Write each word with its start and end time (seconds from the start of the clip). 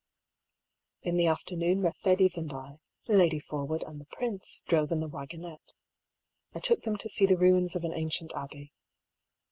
In 1.03 1.15
the 1.17 1.27
afternoon 1.27 1.83
Mercedes 1.83 2.35
and 2.35 2.51
I, 2.51 2.79
Lady 3.07 3.37
Forwood 3.37 3.83
and 3.83 4.01
the 4.01 4.07
prince, 4.07 4.63
drove 4.65 4.91
in 4.91 4.99
the 4.99 5.07
waggonette. 5.07 5.75
I 6.55 6.59
took 6.59 6.81
them 6.81 6.97
to 6.97 7.07
see 7.07 7.27
the 7.27 7.37
ruins 7.37 7.75
of 7.75 7.83
an 7.83 7.93
ancient 7.93 8.33
abbey. 8.33 8.71